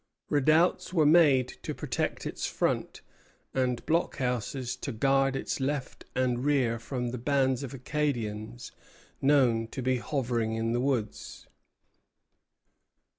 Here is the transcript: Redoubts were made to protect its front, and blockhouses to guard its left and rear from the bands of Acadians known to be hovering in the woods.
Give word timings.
Redoubts 0.31 0.91
were 0.91 1.05
made 1.05 1.47
to 1.61 1.75
protect 1.75 2.25
its 2.25 2.47
front, 2.47 3.01
and 3.53 3.85
blockhouses 3.85 4.75
to 4.77 4.91
guard 4.91 5.35
its 5.35 5.59
left 5.59 6.05
and 6.15 6.43
rear 6.43 6.79
from 6.79 7.09
the 7.11 7.19
bands 7.19 7.61
of 7.61 7.71
Acadians 7.75 8.71
known 9.21 9.67
to 9.67 9.83
be 9.83 9.97
hovering 9.97 10.55
in 10.55 10.73
the 10.73 10.81
woods. 10.81 11.45